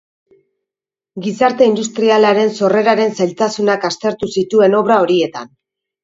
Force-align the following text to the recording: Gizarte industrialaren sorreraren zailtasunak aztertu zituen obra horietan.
Gizarte 1.25 1.65
industrialaren 1.71 2.49
sorreraren 2.59 3.13
zailtasunak 3.17 3.85
aztertu 3.91 4.31
zituen 4.37 4.79
obra 4.79 4.97
horietan. 5.05 5.53